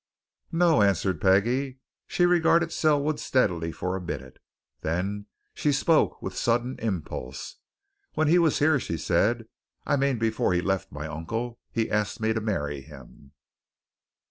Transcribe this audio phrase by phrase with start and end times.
[0.51, 1.77] "No," answered Peggie.
[2.07, 4.39] She regarded Selwood steadily for a minute;
[4.81, 7.57] then she spoke with sudden impulse.
[8.15, 9.45] "When he was here," she said,
[9.85, 13.33] "I mean before he left my uncle, he asked me to marry him."